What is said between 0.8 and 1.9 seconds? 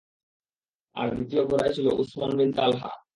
আর দ্বিতীয় ঘোড়ায় ছিল